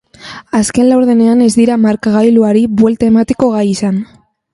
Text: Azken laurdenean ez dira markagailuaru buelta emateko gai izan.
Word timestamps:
Azken 0.59 0.85
laurdenean 0.91 1.43
ez 1.47 1.49
dira 1.57 1.77
markagailuaru 1.83 2.63
buelta 2.81 3.11
emateko 3.11 3.51
gai 3.57 3.67
izan. 3.75 4.01